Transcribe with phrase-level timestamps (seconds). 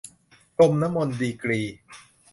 [0.55, 1.59] พรมน้ำมนต์ ดีกรี